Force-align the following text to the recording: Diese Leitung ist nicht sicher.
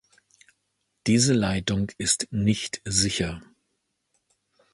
Diese 1.05 1.33
Leitung 1.33 1.91
ist 1.99 2.25
nicht 2.31 2.81
sicher. 2.85 3.39